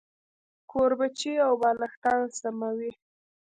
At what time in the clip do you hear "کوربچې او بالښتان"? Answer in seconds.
0.71-2.21